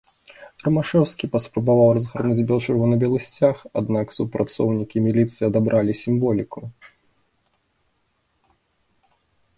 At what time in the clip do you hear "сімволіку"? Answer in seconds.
6.03-6.67